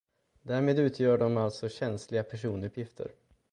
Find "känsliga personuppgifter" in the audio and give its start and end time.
1.69-3.11